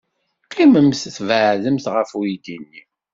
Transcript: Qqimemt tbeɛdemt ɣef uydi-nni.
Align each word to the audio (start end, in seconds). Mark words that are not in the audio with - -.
Qqimemt 0.45 1.11
tbeɛdemt 1.17 1.85
ɣef 1.95 2.09
uydi-nni. 2.19 2.81